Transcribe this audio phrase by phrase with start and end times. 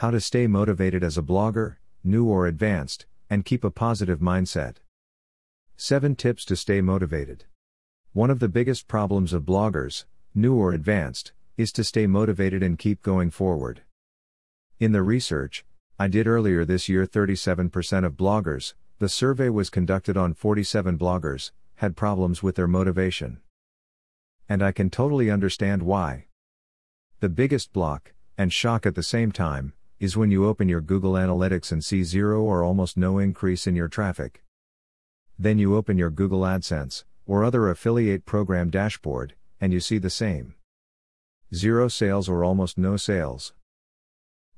[0.00, 4.76] How to stay motivated as a blogger, new or advanced, and keep a positive mindset.
[5.76, 7.44] 7 tips to stay motivated.
[8.14, 12.78] One of the biggest problems of bloggers, new or advanced, is to stay motivated and
[12.78, 13.82] keep going forward.
[14.78, 15.66] In the research
[15.98, 21.50] I did earlier this year, 37% of bloggers, the survey was conducted on 47 bloggers,
[21.74, 23.40] had problems with their motivation.
[24.48, 26.24] And I can totally understand why.
[27.18, 31.12] The biggest block, and shock at the same time, is when you open your Google
[31.12, 34.42] Analytics and see zero or almost no increase in your traffic.
[35.38, 40.08] Then you open your Google AdSense, or other affiliate program dashboard, and you see the
[40.08, 40.54] same.
[41.54, 43.52] Zero sales or almost no sales.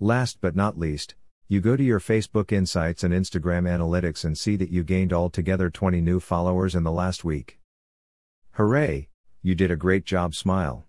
[0.00, 1.14] Last but not least,
[1.46, 5.70] you go to your Facebook Insights and Instagram Analytics and see that you gained altogether
[5.70, 7.60] 20 new followers in the last week.
[8.54, 9.08] Hooray!
[9.40, 10.84] You did a great job, smile.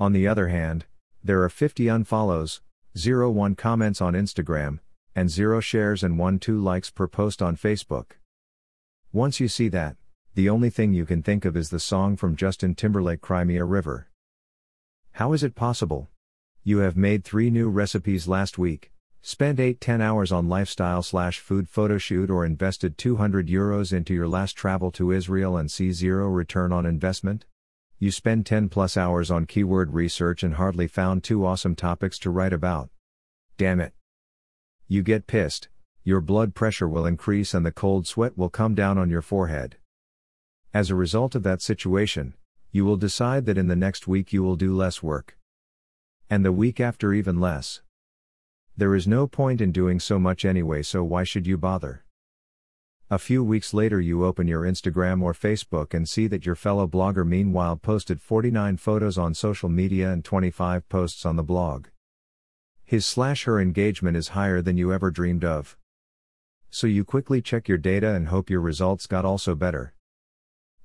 [0.00, 0.86] On the other hand,
[1.22, 2.60] there are 50 unfollows,
[2.96, 4.78] 0 1 comments on Instagram,
[5.14, 8.12] and 0 shares and 1 2 likes per post on Facebook.
[9.12, 9.96] Once you see that,
[10.34, 13.58] the only thing you can think of is the song from Justin Timberlake Cry Me
[13.58, 14.08] a River.
[15.12, 16.08] How is it possible?
[16.64, 21.38] You have made 3 new recipes last week, spent 8 10 hours on lifestyle slash
[21.38, 26.28] food photoshoot or invested 200 euros into your last travel to Israel and see zero
[26.28, 27.44] return on investment?
[27.98, 32.30] You spend 10 plus hours on keyword research and hardly found two awesome topics to
[32.30, 32.90] write about.
[33.56, 33.94] Damn it.
[34.86, 35.68] You get pissed,
[36.04, 39.78] your blood pressure will increase and the cold sweat will come down on your forehead.
[40.74, 42.34] As a result of that situation,
[42.70, 45.38] you will decide that in the next week you will do less work.
[46.28, 47.80] And the week after even less.
[48.76, 52.04] There is no point in doing so much anyway, so why should you bother?
[53.08, 56.88] A few weeks later, you open your Instagram or Facebook and see that your fellow
[56.88, 61.86] blogger meanwhile posted 49 photos on social media and 25 posts on the blog.
[62.84, 65.76] His slash her engagement is higher than you ever dreamed of.
[66.68, 69.94] So you quickly check your data and hope your results got also better.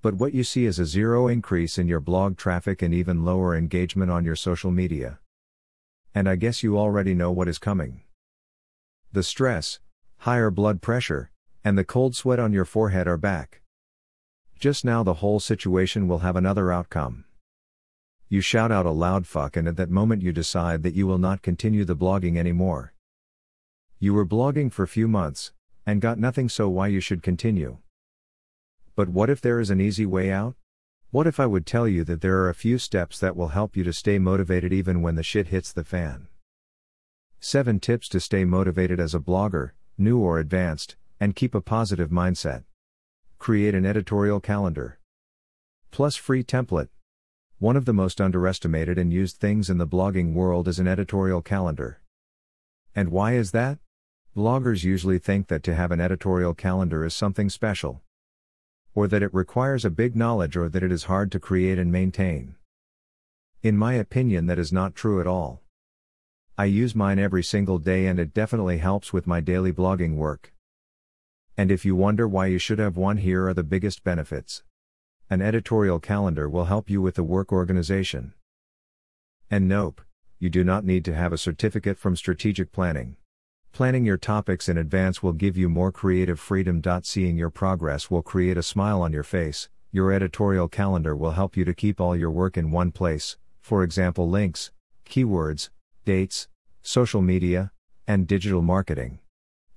[0.04, 3.56] But what you see is a zero increase in your blog traffic and even lower
[3.56, 5.18] engagement on your social media.
[6.14, 8.02] And I guess you already know what is coming.
[9.12, 9.80] The stress,
[10.18, 11.31] higher blood pressure,
[11.64, 13.62] and the cold sweat on your forehead are back.
[14.60, 17.26] Just now, the whole situation will have another outcome.
[18.30, 21.18] You shout out a loud fuck, and at that moment, you decide that you will
[21.18, 22.94] not continue the blogging anymore.
[24.00, 25.52] You were blogging for few months,
[25.86, 27.80] and got nothing, so why you should continue?
[28.96, 30.56] But what if there is an easy way out?
[31.10, 33.76] What if I would tell you that there are a few steps that will help
[33.76, 36.28] you to stay motivated even when the shit hits the fan?
[37.40, 42.10] 7 tips to stay motivated as a blogger, new or advanced, and keep a positive
[42.10, 42.64] mindset.
[43.38, 44.98] Create an editorial calendar.
[45.92, 46.90] Plus free template.
[47.60, 51.44] One of the most underestimated and used things in the blogging world is an editorial
[51.44, 52.02] calendar.
[52.96, 53.78] And why is that?
[54.36, 58.02] Bloggers usually think that to have an editorial calendar is something special.
[58.96, 61.92] Or that it requires a big knowledge or that it is hard to create and
[61.92, 62.56] maintain.
[63.62, 65.62] In my opinion, that is not true at all.
[66.58, 70.52] I use mine every single day and it definitely helps with my daily blogging work.
[71.58, 74.64] And if you wonder why you should have one, here are the biggest benefits.
[75.30, 78.34] An editorial calendar will help you with the work organization.
[79.50, 80.02] And nope,
[80.40, 83.16] you do not need to have a certificate from strategic planning.
[83.72, 86.82] Planning your topics in advance will give you more creative freedom.
[87.04, 89.70] Seeing your progress will create a smile on your face.
[89.94, 93.84] Your editorial calendar will help you to keep all your work in one place, for
[93.84, 94.72] example, links,
[95.06, 95.70] keywords,
[96.04, 96.50] dates,
[96.82, 97.72] social media,
[98.06, 99.21] and digital marketing.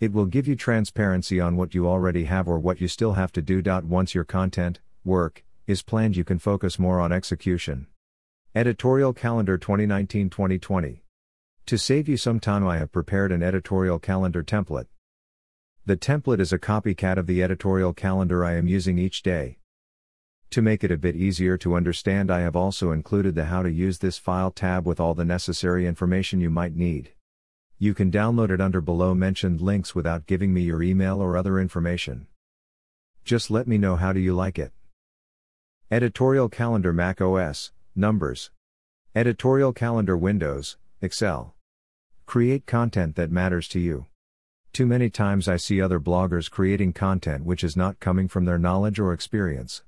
[0.05, 3.33] It will give you transparency on what you already have or what you still have
[3.33, 3.63] to do.
[3.85, 7.87] Once your content, work, is planned, you can focus more on execution.
[8.55, 11.03] Editorial Calendar 2019 2020.
[11.65, 14.89] To save you some time, I have prepared an editorial calendar template.
[15.87, 19.57] The template is a copycat of the editorial calendar I am using each day.
[20.51, 23.73] To make it a bit easier to understand, I have also included the How to
[23.73, 27.13] Use This File tab with all the necessary information you might need.
[27.79, 31.59] You can download it under below mentioned links without giving me your email or other
[31.59, 32.29] information.
[33.25, 34.73] Just let me know how do you like it.
[35.91, 38.51] Editorial Calendar Mac OS, Numbers.
[39.15, 41.55] Editorial Calendar Windows, Excel.
[42.27, 44.07] Create content that matters to you.
[44.73, 48.59] Too many times I see other bloggers creating content which is not coming from their
[48.59, 49.83] knowledge or experience.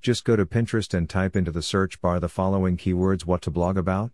[0.00, 3.50] Just go to Pinterest and type into the search bar the following keywords what to
[3.50, 4.12] blog about?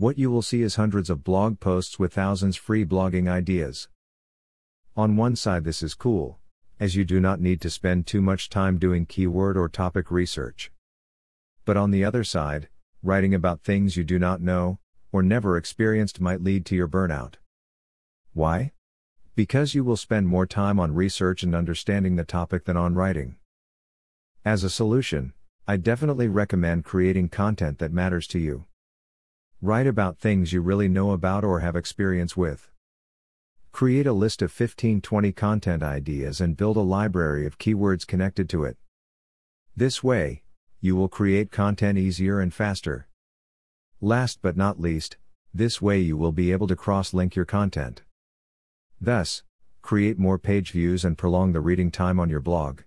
[0.00, 3.88] What you will see is hundreds of blog posts with thousands free blogging ideas.
[4.96, 6.38] On one side, this is cool,
[6.80, 10.72] as you do not need to spend too much time doing keyword or topic research.
[11.66, 12.70] But on the other side,
[13.02, 14.78] writing about things you do not know,
[15.12, 17.34] or never experienced might lead to your burnout.
[18.32, 18.72] Why?
[19.34, 23.36] Because you will spend more time on research and understanding the topic than on writing.
[24.46, 25.34] As a solution,
[25.68, 28.64] I definitely recommend creating content that matters to you.
[29.62, 32.70] Write about things you really know about or have experience with.
[33.72, 38.48] Create a list of 15 20 content ideas and build a library of keywords connected
[38.48, 38.78] to it.
[39.76, 40.44] This way,
[40.80, 43.06] you will create content easier and faster.
[44.00, 45.18] Last but not least,
[45.52, 48.00] this way you will be able to cross link your content.
[48.98, 49.42] Thus,
[49.82, 52.80] create more page views and prolong the reading time on your blog.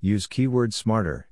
[0.00, 1.29] Use keywords smarter.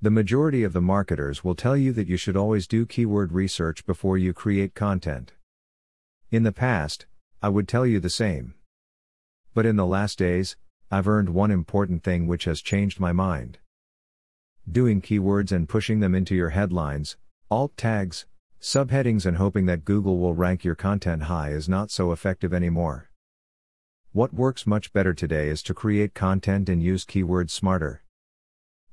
[0.00, 3.84] The majority of the marketers will tell you that you should always do keyword research
[3.84, 5.32] before you create content.
[6.30, 7.06] In the past,
[7.42, 8.54] I would tell you the same.
[9.54, 10.56] But in the last days,
[10.88, 13.58] I've earned one important thing which has changed my mind.
[14.70, 17.16] Doing keywords and pushing them into your headlines,
[17.50, 18.24] alt tags,
[18.60, 23.10] subheadings, and hoping that Google will rank your content high is not so effective anymore.
[24.12, 28.04] What works much better today is to create content and use keywords smarter.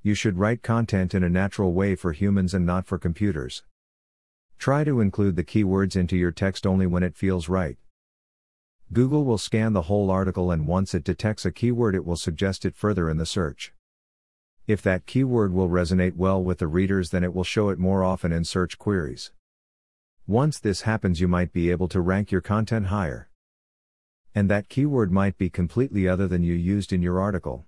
[0.06, 3.64] You should write content in a natural way for humans and not for computers.
[4.60, 7.80] Try to include the keywords into your text only when it feels right.
[8.94, 12.66] Google will scan the whole article and once it detects a keyword, it will suggest
[12.66, 13.74] it further in the search.
[14.68, 18.04] If that keyword will resonate well with the readers, then it will show it more
[18.04, 19.32] often in search queries.
[20.28, 23.28] Once this happens, you might be able to rank your content higher.
[24.36, 27.66] And that keyword might be completely other than you used in your article.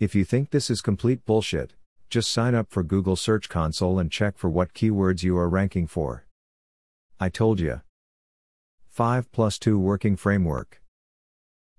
[0.00, 1.72] If you think this is complete bullshit,
[2.10, 5.86] just sign up for Google Search Console and check for what keywords you are ranking
[5.86, 6.26] for.
[7.20, 7.80] I told you.
[8.88, 10.82] 5 plus 2 Working Framework.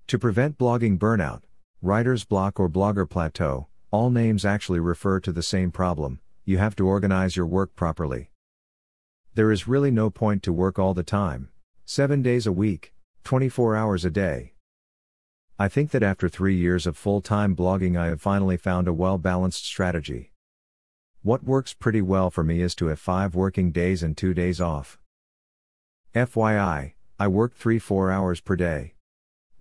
[0.06, 1.42] To prevent blogging burnout,
[1.82, 6.76] writer's block or blogger plateau, all names actually refer to the same problem you have
[6.76, 8.30] to organize your work properly.
[9.34, 11.50] There is really no point to work all the time,
[11.84, 14.55] 7 days a week, 24 hours a day.
[15.58, 18.92] I think that after three years of full time blogging, I have finally found a
[18.92, 20.32] well balanced strategy.
[21.22, 24.60] What works pretty well for me is to have five working days and two days
[24.60, 24.98] off.
[26.14, 28.94] FYI, I work 3 4 hours per day.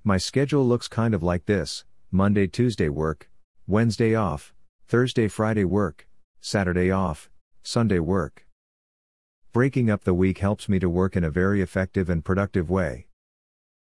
[0.04, 3.30] My schedule looks kind of like this Monday, Tuesday work,
[3.66, 4.54] Wednesday off,
[4.88, 6.10] Thursday, Friday work,
[6.42, 7.30] Saturday off,
[7.64, 8.46] Sunday work.
[9.54, 13.08] Breaking up the week helps me to work in a very effective and productive way.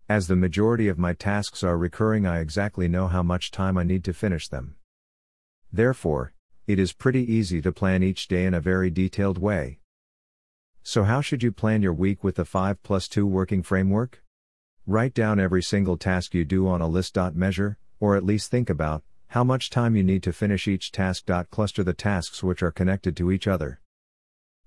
[0.10, 3.84] As the majority of my tasks are recurring, I exactly know how much time I
[3.84, 4.76] need to finish them.
[5.72, 6.34] Therefore,
[6.68, 9.80] it is pretty easy to plan each day in a very detailed way.
[10.84, 14.22] So, how should you plan your week with the 5 plus 2 working framework?
[14.86, 17.18] Write down every single task you do on a list.
[17.34, 21.30] Measure, or at least think about, how much time you need to finish each task.
[21.50, 23.80] Cluster the tasks which are connected to each other.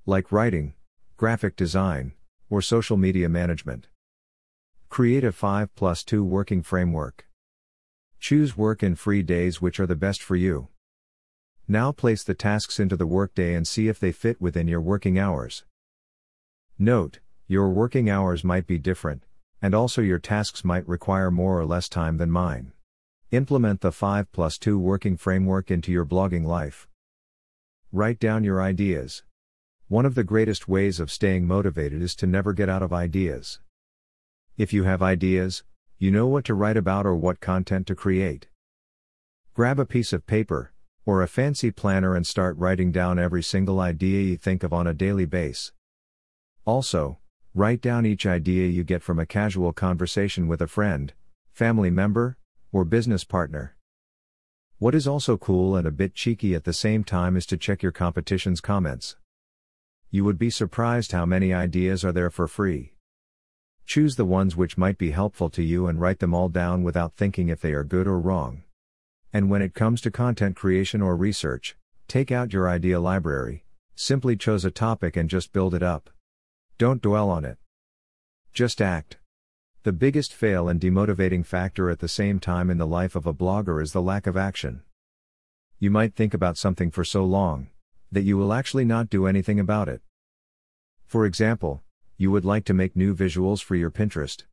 [0.07, 0.73] Like writing,
[1.19, 2.15] graphic design,
[2.49, 3.89] or social media management.
[4.89, 7.27] Create a 5 plus 2 working framework.
[8.19, 10.69] Choose work and free days which are the best for you.
[11.69, 15.19] Now place the tasks into the workday and see if they fit within your working
[15.19, 15.65] hours.
[16.79, 19.25] Note, your working hours might be different,
[19.61, 22.73] and also your tasks might require more or less time than mine.
[23.33, 26.89] Implement the 5 plus 2 working framework into your blogging life.
[27.93, 29.25] Write down your ideas.
[29.89, 33.61] One of the greatest ways of staying motivated is to never get out of ideas.
[34.57, 35.65] If you have ideas,
[35.99, 38.49] you know what to write about or what content to create.
[39.53, 40.73] Grab a piece of paper,
[41.05, 44.87] or a fancy planner and start writing down every single idea you think of on
[44.87, 45.73] a daily basis.
[46.65, 47.19] Also,
[47.55, 51.13] write down each idea you get from a casual conversation with a friend,
[51.53, 52.39] family member,
[52.73, 53.77] or business partner.
[54.79, 57.83] What is also cool and a bit cheeky at the same time is to check
[57.83, 59.17] your competition's comments.
[60.11, 62.96] You would be surprised how many ideas are there for free.
[63.87, 67.15] Choose the ones which might be helpful to you and write them all down without
[67.15, 68.65] thinking if they are good or wrong.
[69.33, 71.77] And when it comes to content creation or research,
[72.09, 73.65] take out your idea library,
[73.95, 76.11] simply choose a topic and just build it up.
[76.79, 77.59] Don't dwell on it.
[78.53, 79.19] Just act.
[79.85, 83.33] The biggest fail and demotivating factor at the same time in the life of a
[83.33, 84.83] blogger is the lack of action.
[85.79, 87.69] You might think about something for so long
[88.11, 90.01] that you will actually not do anything about it.
[91.05, 91.83] For example,
[92.17, 94.45] you would like to make new visuals for your Pinterest.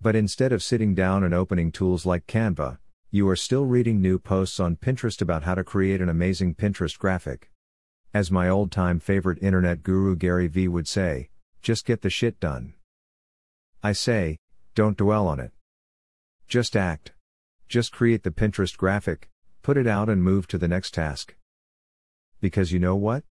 [0.00, 2.78] But instead of sitting down and opening tools like Canva,
[3.10, 6.96] you are still reading new posts on Pinterest about how to create an amazing Pinterest
[6.96, 7.50] graphic.
[8.14, 12.38] As my old time favorite internet guru Gary Vee would say, just get the shit
[12.38, 12.74] done.
[13.82, 14.36] I say,
[14.74, 15.50] don't dwell on it.
[16.46, 17.12] Just act.
[17.68, 19.28] Just create the Pinterest graphic,
[19.62, 21.34] put it out and move to the next task.
[22.40, 23.24] Because you know what?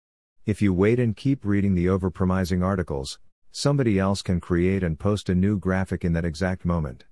[0.45, 3.17] If you wait and keep reading the overpromising articles,
[3.51, 7.05] somebody else can create and post a new graphic in that exact moment.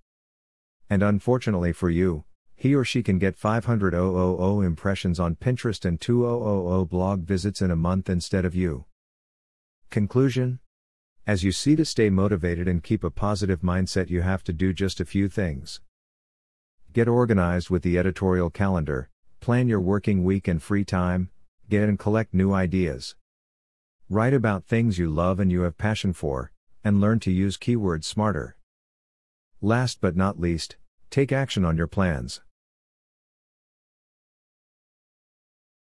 [0.90, 2.24] And unfortunately for you,
[2.56, 7.76] he or she can get 500,000 impressions on Pinterest and 2,000 blog visits in a
[7.76, 8.86] month instead of you.
[9.90, 10.60] Conclusion
[11.28, 14.74] As you see to stay motivated and keep a positive mindset, you have to do
[14.74, 15.82] just a few things.
[16.94, 21.30] Get organized with the editorial calendar, plan your working week and free time,
[21.70, 23.16] get and collect new ideas.
[24.10, 28.06] Write about things you love and you have passion for, and learn to use keywords
[28.06, 28.56] smarter.
[29.60, 30.78] Last but not least,
[31.10, 32.40] take action on your plans.